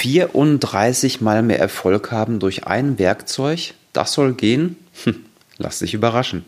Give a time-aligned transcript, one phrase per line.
[0.00, 4.76] 34 mal mehr Erfolg haben durch ein Werkzeug, das soll gehen?
[5.04, 5.26] Hm,
[5.58, 6.46] lass dich überraschen.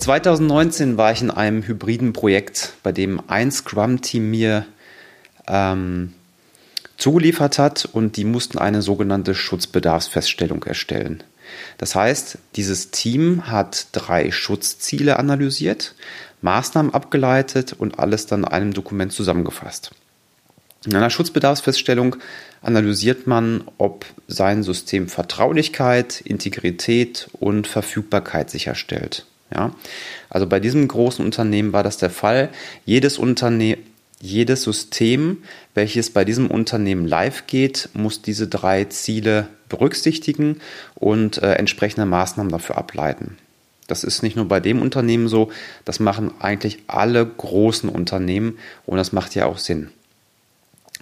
[0.00, 4.64] ...2019 war ich in einem hybriden Projekt, bei dem ein Scrum-Team mir
[5.46, 6.14] ähm,
[6.98, 11.22] zugeliefert hat und die mussten eine sogenannte Schutzbedarfsfeststellung erstellen.
[11.78, 15.94] Das heißt, dieses Team hat drei Schutzziele analysiert,
[16.42, 19.92] Maßnahmen abgeleitet und alles dann in einem Dokument zusammengefasst.
[20.86, 22.16] In einer Schutzbedarfsfeststellung
[22.62, 29.26] analysiert man, ob sein System Vertraulichkeit, Integrität und Verfügbarkeit sicherstellt.
[29.52, 29.74] Ja,
[30.28, 32.50] also bei diesem großen Unternehmen war das der Fall.
[32.84, 33.82] Jedes Unternehmen,
[34.20, 35.42] jedes System,
[35.74, 40.60] welches bei diesem Unternehmen live geht, muss diese drei Ziele berücksichtigen
[40.94, 43.38] und äh, entsprechende Maßnahmen dafür ableiten.
[43.86, 45.50] Das ist nicht nur bei dem Unternehmen so,
[45.84, 49.90] das machen eigentlich alle großen Unternehmen und das macht ja auch Sinn.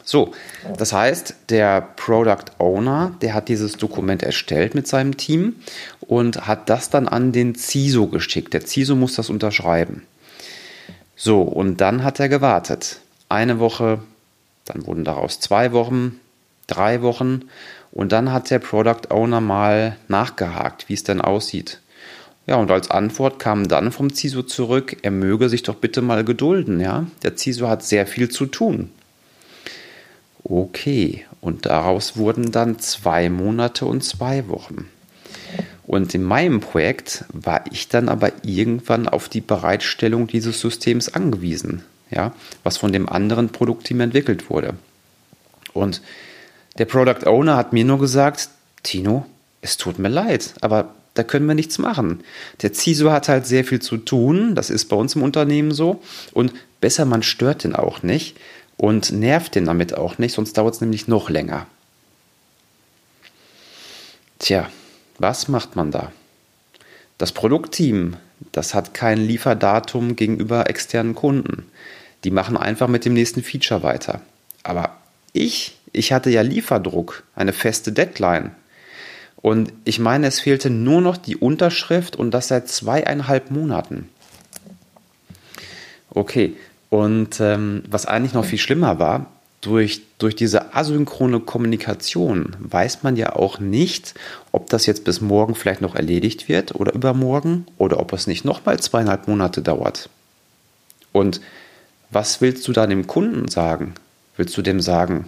[0.04, 0.32] So,
[0.78, 5.56] das heißt, der Product Owner, der hat dieses Dokument erstellt mit seinem Team
[6.00, 8.54] und hat das dann an den CISO geschickt.
[8.54, 10.04] Der CISO muss das unterschreiben.
[11.16, 14.00] So, und dann hat er gewartet eine Woche,
[14.64, 16.20] dann wurden daraus zwei Wochen,
[16.66, 17.42] drei Wochen
[17.92, 21.80] und dann hat der Product Owner mal nachgehakt, wie es denn aussieht.
[22.46, 26.24] Ja, und als Antwort kam dann vom CISO zurück, er möge sich doch bitte mal
[26.24, 27.06] gedulden, ja.
[27.22, 28.90] Der CISO hat sehr viel zu tun.
[30.44, 34.88] Okay, und daraus wurden dann zwei Monate und zwei Wochen.
[35.88, 41.82] Und in meinem Projekt war ich dann aber irgendwann auf die Bereitstellung dieses Systems angewiesen
[42.10, 44.74] ja, was von dem anderen Produktteam entwickelt wurde.
[45.72, 46.02] Und
[46.78, 48.48] der Product Owner hat mir nur gesagt,
[48.82, 49.26] Tino,
[49.62, 52.22] es tut mir leid, aber da können wir nichts machen.
[52.62, 56.02] Der CISO hat halt sehr viel zu tun, das ist bei uns im Unternehmen so.
[56.32, 58.36] Und besser, man stört den auch nicht
[58.76, 61.66] und nervt den damit auch nicht, sonst dauert es nämlich noch länger.
[64.38, 64.68] Tja,
[65.18, 66.12] was macht man da?
[67.16, 68.16] Das Produktteam,
[68.52, 71.66] das hat kein Lieferdatum gegenüber externen Kunden.
[72.24, 74.20] Die machen einfach mit dem nächsten Feature weiter.
[74.62, 74.96] Aber
[75.32, 78.52] ich, ich hatte ja Lieferdruck, eine feste Deadline.
[79.36, 84.08] Und ich meine, es fehlte nur noch die Unterschrift und das seit zweieinhalb Monaten.
[86.10, 86.56] Okay,
[86.90, 89.26] und ähm, was eigentlich noch viel schlimmer war,
[89.60, 94.14] durch, durch diese asynchrone Kommunikation weiß man ja auch nicht,
[94.52, 98.44] ob das jetzt bis morgen vielleicht noch erledigt wird oder übermorgen oder ob es nicht
[98.44, 100.08] nochmal zweieinhalb Monate dauert.
[101.12, 101.40] Und
[102.10, 103.94] was willst du da dem Kunden sagen?
[104.36, 105.26] Willst du dem sagen,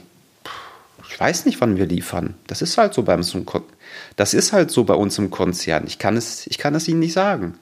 [1.09, 2.34] ich weiß nicht, wann wir liefern.
[2.47, 3.22] Das ist halt so beim
[4.16, 5.84] das ist halt so bei uns im Konzern.
[5.87, 7.55] Ich kann es, ich kann es Ihnen nicht sagen.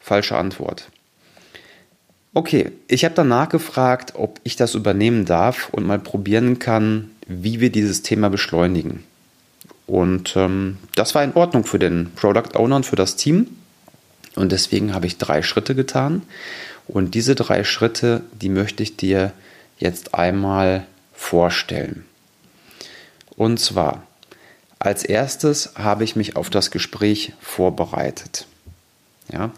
[0.00, 0.90] Falsche Antwort.
[2.32, 7.60] Okay, ich habe danach gefragt, ob ich das übernehmen darf und mal probieren kann, wie
[7.60, 9.04] wir dieses Thema beschleunigen.
[9.86, 13.48] Und ähm, das war in Ordnung für den Product Owner und für das Team.
[14.34, 16.22] Und deswegen habe ich drei Schritte getan.
[16.86, 19.32] Und diese drei Schritte, die möchte ich dir
[19.78, 22.04] jetzt einmal vorstellen.
[23.36, 24.06] Und zwar,
[24.78, 28.46] als erstes habe ich mich auf das Gespräch vorbereitet.
[29.32, 29.50] Ja?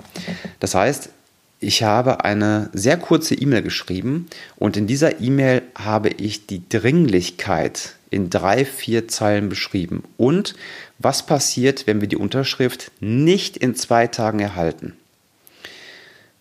[0.61, 1.11] Das heißt,
[1.59, 7.95] ich habe eine sehr kurze E-Mail geschrieben und in dieser E-Mail habe ich die Dringlichkeit
[8.11, 10.55] in drei, vier Zeilen beschrieben und
[10.99, 14.97] was passiert, wenn wir die Unterschrift nicht in zwei Tagen erhalten.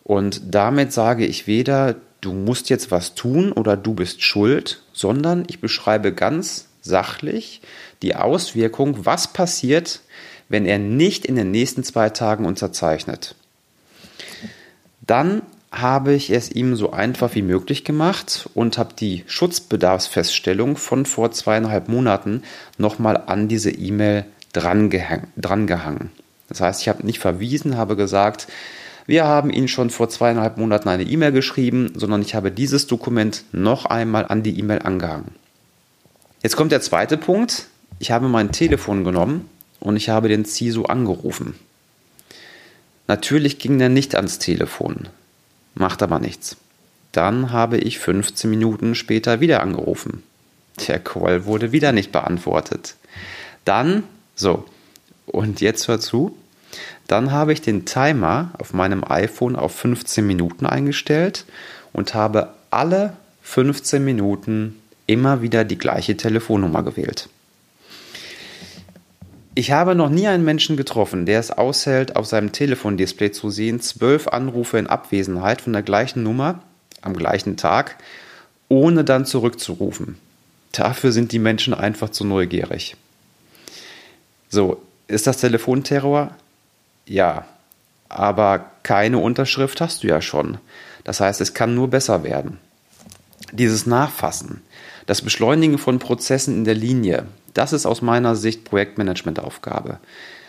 [0.05, 5.45] Und damit sage ich weder, du musst jetzt was tun oder du bist schuld, sondern
[5.47, 7.61] ich beschreibe ganz sachlich
[8.03, 10.01] die Auswirkung, was passiert,
[10.47, 13.33] wenn er nicht in den nächsten zwei Tagen unterzeichnet.
[15.01, 21.07] Dann habe ich es ihm so einfach wie möglich gemacht und habe die Schutzbedarfsfeststellung von
[21.07, 22.43] vor zweieinhalb Monaten
[22.77, 26.11] nochmal an diese E-Mail drangehangen.
[26.47, 28.47] Das heißt, ich habe nicht verwiesen, habe gesagt,
[29.07, 33.43] wir haben Ihnen schon vor zweieinhalb Monaten eine E-Mail geschrieben, sondern ich habe dieses Dokument
[33.51, 35.35] noch einmal an die E-Mail angehangen.
[36.41, 37.67] Jetzt kommt der zweite Punkt.
[37.99, 39.49] Ich habe mein Telefon genommen
[39.79, 41.55] und ich habe den CISO angerufen.
[43.07, 45.07] Natürlich ging der nicht ans Telefon,
[45.75, 46.57] macht aber nichts.
[47.11, 50.23] Dann habe ich 15 Minuten später wieder angerufen.
[50.87, 52.95] Der Call wurde wieder nicht beantwortet.
[53.63, 54.03] Dann,
[54.35, 54.65] so,
[55.25, 56.35] und jetzt hör zu,
[57.07, 61.45] dann habe ich den Timer auf meinem iPhone auf 15 Minuten eingestellt
[61.93, 63.13] und habe alle
[63.43, 67.29] 15 Minuten immer wieder die gleiche Telefonnummer gewählt.
[69.57, 73.79] Ich habe noch nie einen Menschen getroffen, der es aushält, auf seinem Telefondisplay zu sehen,
[73.79, 76.59] zwölf Anrufe in Abwesenheit von der gleichen Nummer
[77.01, 77.95] am gleichen Tag,
[78.67, 80.17] ohne dann zurückzurufen.
[80.73, 82.97] Dafür sind die Menschen einfach zu neugierig.
[84.49, 86.35] So, ist das Telefonterror?
[87.05, 87.45] Ja,
[88.09, 90.57] aber keine Unterschrift hast du ja schon.
[91.03, 92.59] Das heißt, es kann nur besser werden.
[93.51, 94.61] Dieses Nachfassen,
[95.05, 99.99] das Beschleunigen von Prozessen in der Linie, das ist aus meiner Sicht Projektmanagementaufgabe.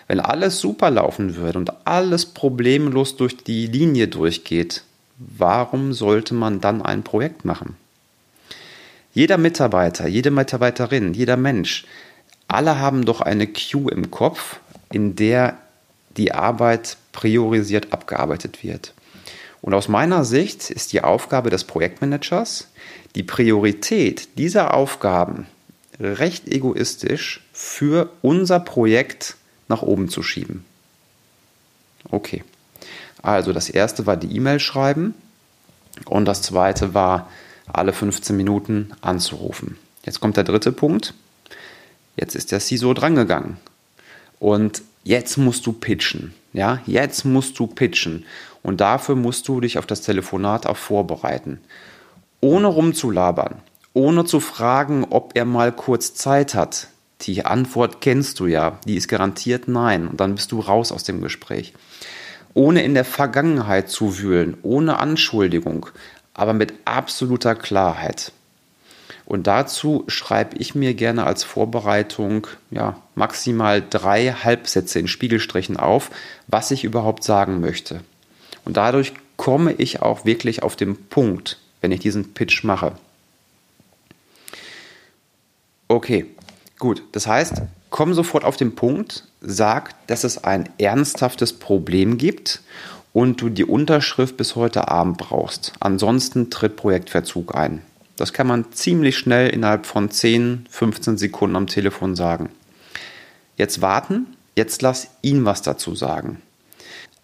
[0.09, 4.83] Wenn alles super laufen würde und alles problemlos durch die Linie durchgeht,
[5.19, 7.77] warum sollte man dann ein Projekt machen?
[9.13, 11.87] Jeder Mitarbeiter, jede Mitarbeiterin, jeder Mensch,
[12.49, 14.61] alle haben doch eine Queue im Kopf,
[14.93, 15.59] in der
[16.17, 18.95] die Arbeit priorisiert abgearbeitet wird.
[19.63, 22.69] Und aus meiner Sicht ist die Aufgabe des Projektmanagers,
[23.15, 25.47] die Priorität dieser Aufgaben
[25.99, 29.37] recht egoistisch für unser Projekt
[29.69, 30.65] nach oben zu schieben.
[32.11, 32.45] Okay.
[33.23, 35.15] Also das erste war die E-Mail schreiben
[36.05, 37.29] und das zweite war
[37.67, 39.79] alle 15 Minuten anzurufen.
[40.05, 41.15] Jetzt kommt der dritte Punkt.
[42.17, 43.57] Jetzt ist der CISO drangegangen.
[44.39, 46.35] Und jetzt musst du pitchen.
[46.53, 48.25] Ja, jetzt musst du pitchen.
[48.63, 51.61] Und dafür musst du dich auf das Telefonat auch vorbereiten.
[52.41, 53.63] Ohne rumzulabern,
[53.93, 56.89] ohne zu fragen, ob er mal kurz Zeit hat.
[57.23, 60.09] Die Antwort kennst du ja, die ist garantiert nein.
[60.09, 61.73] Und dann bist du raus aus dem Gespräch.
[62.53, 65.87] Ohne in der Vergangenheit zu wühlen, ohne Anschuldigung,
[66.35, 68.33] aber mit absoluter Klarheit.
[69.27, 76.11] Und dazu schreibe ich mir gerne als Vorbereitung ja, maximal drei Halbsätze in Spiegelstrichen auf,
[76.47, 78.01] was ich überhaupt sagen möchte.
[78.65, 82.93] Und dadurch komme ich auch wirklich auf den Punkt, wenn ich diesen Pitch mache.
[85.89, 86.27] Okay,
[86.79, 87.03] gut.
[87.13, 92.63] Das heißt, komm sofort auf den Punkt, sag, dass es ein ernsthaftes Problem gibt
[93.13, 95.73] und du die Unterschrift bis heute Abend brauchst.
[95.81, 97.83] Ansonsten tritt Projektverzug ein.
[98.17, 102.49] Das kann man ziemlich schnell innerhalb von 10, 15 Sekunden am Telefon sagen.
[103.57, 106.41] Jetzt warten, jetzt lass ihn was dazu sagen.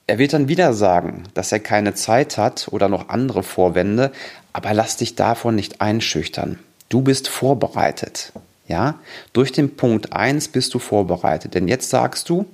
[0.06, 4.12] Er wird dann wieder sagen, dass er keine Zeit hat oder noch andere Vorwände,
[4.52, 6.58] aber lass dich davon nicht einschüchtern.
[6.88, 8.32] Du bist vorbereitet.
[8.68, 8.98] Ja?
[9.32, 11.54] Durch den Punkt 1 bist du vorbereitet.
[11.54, 12.46] Denn jetzt sagst du,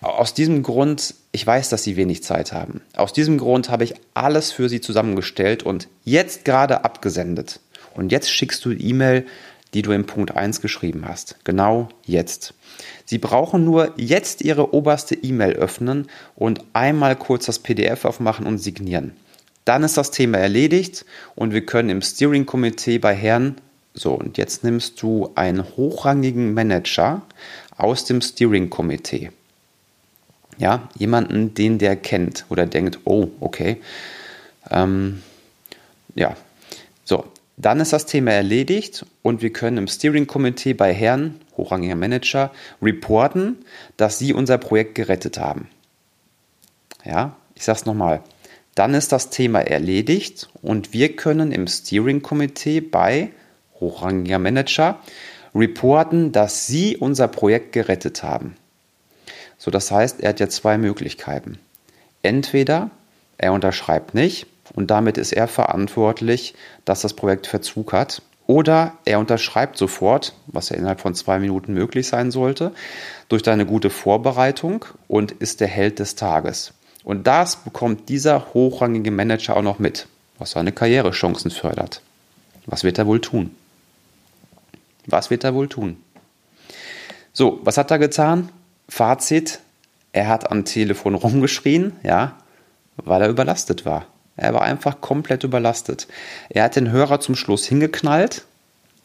[0.00, 2.80] aus diesem Grund, ich weiß, dass Sie wenig Zeit haben.
[2.96, 7.60] Aus diesem Grund habe ich alles für Sie zusammengestellt und jetzt gerade abgesendet.
[7.94, 9.26] Und jetzt schickst du die E-Mail,
[9.74, 11.36] die du im Punkt 1 geschrieben hast.
[11.44, 12.54] Genau jetzt.
[13.04, 18.58] Sie brauchen nur jetzt Ihre oberste E-Mail öffnen und einmal kurz das PDF aufmachen und
[18.58, 19.12] signieren.
[19.64, 21.04] Dann ist das Thema erledigt
[21.34, 23.56] und wir können im Steering-Komitee bei Herrn,
[23.92, 27.22] so und jetzt nimmst du einen hochrangigen Manager
[27.76, 29.30] aus dem Steering-Komitee.
[30.58, 33.80] Ja, jemanden, den der kennt oder denkt, oh, okay.
[34.70, 35.22] Ähm,
[36.14, 36.36] ja,
[37.04, 37.24] so,
[37.56, 43.58] dann ist das Thema erledigt und wir können im Steering-Komitee bei Herrn, hochrangiger Manager, reporten,
[43.96, 45.68] dass Sie unser Projekt gerettet haben.
[47.04, 48.22] Ja, ich sage es nochmal.
[48.74, 53.30] Dann ist das Thema erledigt und wir können im Steering-Komitee bei
[53.78, 55.00] hochrangiger Manager
[55.54, 58.56] reporten, dass Sie unser Projekt gerettet haben.
[59.60, 61.58] So, das heißt, er hat jetzt zwei Möglichkeiten.
[62.22, 62.90] Entweder
[63.36, 66.54] er unterschreibt nicht und damit ist er verantwortlich,
[66.86, 68.22] dass das Projekt Verzug hat.
[68.46, 72.72] Oder er unterschreibt sofort, was ja innerhalb von zwei Minuten möglich sein sollte,
[73.28, 76.72] durch deine gute Vorbereitung und ist der Held des Tages.
[77.04, 82.00] Und das bekommt dieser hochrangige Manager auch noch mit, was seine Karrierechancen fördert.
[82.64, 83.54] Was wird er wohl tun?
[85.04, 85.98] Was wird er wohl tun?
[87.34, 88.48] So, was hat er getan?
[88.90, 89.60] Fazit,
[90.12, 92.36] er hat am Telefon rumgeschrien, ja,
[92.96, 94.06] weil er überlastet war.
[94.36, 96.08] Er war einfach komplett überlastet.
[96.48, 98.44] Er hat den Hörer zum Schluss hingeknallt,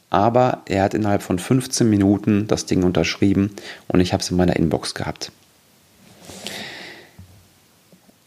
[0.10, 3.56] aber er hat innerhalb von 15 Minuten das Ding unterschrieben
[3.88, 5.32] und ich habe es in meiner Inbox gehabt.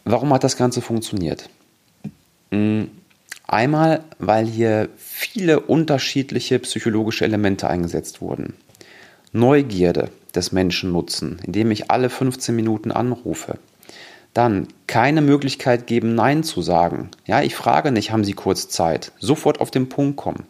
[0.05, 1.49] Warum hat das Ganze funktioniert?
[2.51, 2.89] Hm,
[3.45, 8.53] einmal, weil hier viele unterschiedliche psychologische Elemente eingesetzt wurden.
[9.31, 13.57] Neugierde des Menschen nutzen, indem ich alle 15 Minuten anrufe.
[14.33, 17.09] Dann keine Möglichkeit geben, Nein zu sagen.
[17.25, 19.11] Ja, ich frage nicht, haben Sie kurz Zeit?
[19.19, 20.43] Sofort auf den Punkt kommen.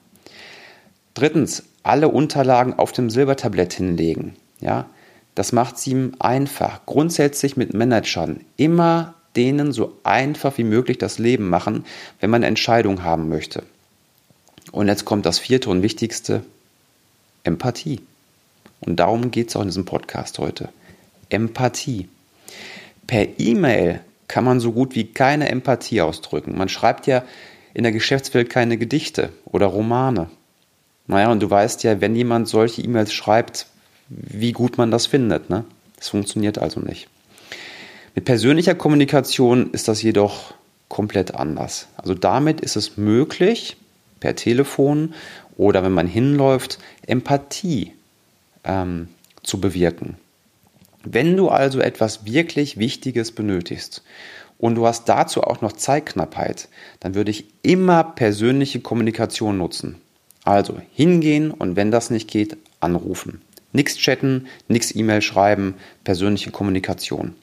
[1.14, 4.36] Drittens, alle Unterlagen auf dem Silbertablett hinlegen.
[4.60, 4.90] Ja,
[5.36, 6.86] das macht es ihm einfach.
[6.86, 11.86] Grundsätzlich mit Managern immer denen so einfach wie möglich das Leben machen,
[12.20, 13.64] wenn man eine Entscheidung haben möchte.
[14.72, 16.44] Und jetzt kommt das vierte und wichtigste,
[17.44, 18.02] Empathie.
[18.82, 20.70] Und darum geht es auch in diesem Podcast heute.
[21.30, 22.10] Empathie.
[23.08, 26.58] Per E-Mail kann man so gut wie keine Empathie ausdrücken.
[26.58, 27.24] Man schreibt ja
[27.74, 30.30] in der Geschäftswelt keine Gedichte oder Romane.
[31.08, 33.68] Naja, und du weißt ja, wenn jemand solche E-Mails schreibt,
[34.10, 35.50] wie gut man das findet.
[35.50, 35.66] Ne?
[35.98, 37.08] Das funktioniert also nicht.
[38.16, 40.54] Mit persönlicher Kommunikation ist das jedoch
[40.88, 41.88] komplett anders.
[41.98, 43.78] Also damit ist es möglich,
[44.20, 45.14] per Telefon
[45.58, 47.94] oder wenn man hinläuft, Empathie
[48.64, 49.10] ähm,
[49.44, 50.18] zu bewirken.
[51.04, 54.04] Wenn du also etwas wirklich Wichtiges benötigst
[54.58, 56.68] und du hast dazu auch noch Zeitknappheit,
[57.00, 60.02] dann würde ich immer persönliche Kommunikation nutzen.
[60.44, 63.42] Also hingehen und wenn das nicht geht, anrufen.
[63.72, 67.36] Nichts chatten, nichts E-Mail schreiben, persönliche Kommunikation.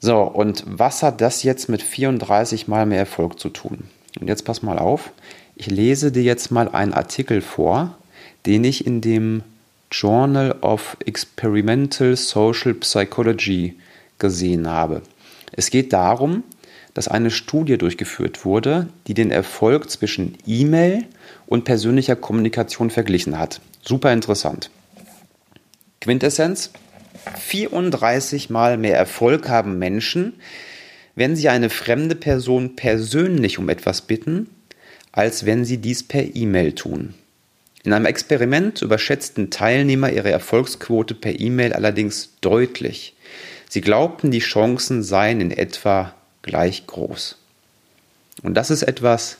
[0.00, 3.84] So, und was hat das jetzt mit 34 mal mehr Erfolg zu tun?
[4.20, 5.12] Und jetzt pass mal auf,
[5.56, 7.96] ich lese dir jetzt mal einen Artikel vor,
[8.46, 9.42] den ich in dem
[9.90, 13.76] Journal of Experimental Social Psychology
[14.18, 15.02] gesehen habe.
[15.52, 16.42] Es geht darum,
[16.94, 21.04] dass eine Studie durchgeführt wurde, die den Erfolg zwischen E-Mail
[21.46, 23.60] und persönlicher Kommunikation verglichen hat.
[23.82, 24.70] Super interessant.
[26.00, 26.70] Quintessenz?
[27.38, 30.34] 34 mal mehr Erfolg haben Menschen,
[31.14, 34.50] wenn sie eine fremde Person persönlich um etwas bitten,
[35.12, 37.14] als wenn sie dies per E-Mail tun.
[37.84, 43.14] In einem Experiment überschätzten Teilnehmer ihre Erfolgsquote per E-Mail allerdings deutlich.
[43.68, 47.36] Sie glaubten, die Chancen seien in etwa gleich groß.
[48.42, 49.36] Und das ist etwas,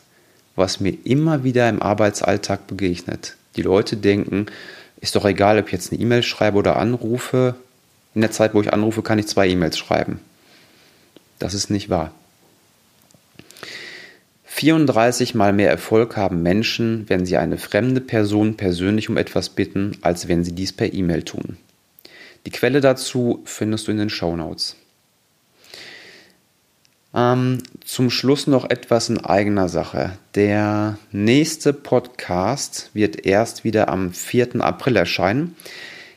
[0.57, 3.37] was mir immer wieder im Arbeitsalltag begegnet.
[3.57, 4.47] Die Leute denken,
[5.01, 7.55] ist doch egal, ob ich jetzt eine E-Mail schreibe oder anrufe.
[8.15, 10.21] In der Zeit, wo ich anrufe, kann ich zwei E-Mails schreiben.
[11.39, 12.13] Das ist nicht wahr.
[14.55, 19.99] 34 mal mehr Erfolg haben Menschen, wenn sie eine fremde Person persönlich um etwas bitten,
[20.03, 21.57] als wenn sie dies per E-Mail tun.
[22.47, 24.77] Die Quelle dazu findest du in den Show Notes.
[27.13, 30.17] Ähm, zum Schluss noch etwas in eigener Sache.
[30.37, 34.61] Der nächste Podcast wird erst wieder am 4.
[34.61, 35.57] April erscheinen.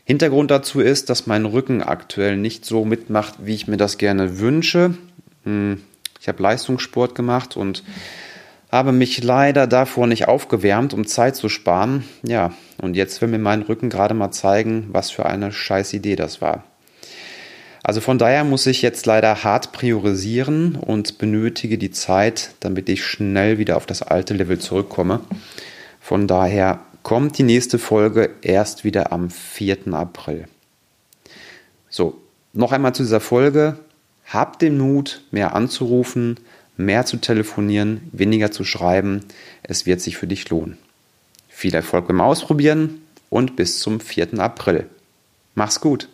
[0.05, 4.37] Hintergrund dazu ist, dass mein Rücken aktuell nicht so mitmacht, wie ich mir das gerne
[4.37, 4.93] wünsche.
[5.43, 5.81] Hm,
[6.19, 7.83] ich habe Leistungssport gemacht und
[8.71, 12.03] habe mich leider davor nicht aufgewärmt, um Zeit zu sparen.
[12.23, 16.15] Ja, und jetzt will mir mein Rücken gerade mal zeigen, was für eine scheiß Idee
[16.15, 16.63] das war.
[17.83, 23.05] Also von daher muss ich jetzt leider hart priorisieren und benötige die Zeit, damit ich
[23.05, 25.21] schnell wieder auf das alte Level zurückkomme.
[26.01, 29.93] Von daher kommt die nächste Folge erst wieder am 4.
[29.93, 30.49] April.
[31.89, 32.21] So,
[32.51, 33.79] noch einmal zu dieser Folge.
[34.27, 36.39] Habt den Mut, mehr anzurufen,
[36.75, 39.21] mehr zu telefonieren, weniger zu schreiben.
[39.63, 40.77] Es wird sich für dich lohnen.
[41.47, 44.39] Viel Erfolg beim Ausprobieren und bis zum 4.
[44.39, 44.87] April.
[45.55, 46.09] Mach's gut.